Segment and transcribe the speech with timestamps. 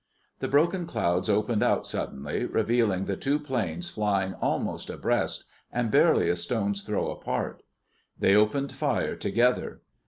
[0.39, 6.27] The broken clouds opened out suddenly, revealing the two planes flying almost abreast, and barely
[6.27, 7.61] a stone's throw apart.
[8.17, 9.81] They opened fire together.